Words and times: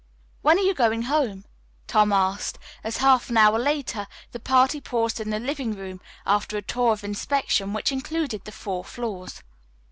"When 0.41 0.57
are 0.57 0.61
you 0.63 0.73
going 0.73 1.03
home?" 1.03 1.45
Tom 1.85 2.11
asked, 2.11 2.57
as 2.83 2.97
half 3.05 3.29
an 3.29 3.37
hour 3.37 3.59
later, 3.59 4.07
the 4.31 4.39
party 4.39 4.81
paused 4.81 5.19
in 5.19 5.29
the 5.29 5.37
living 5.39 5.75
room 5.75 6.01
after 6.25 6.57
a 6.57 6.63
tour 6.63 6.93
of 6.93 7.03
inspection 7.03 7.71
which 7.71 7.91
included 7.91 8.45
the 8.45 8.51
four 8.51 8.83
floors. 8.83 9.43